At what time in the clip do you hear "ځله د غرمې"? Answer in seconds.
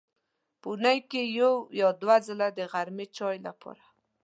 2.27-3.05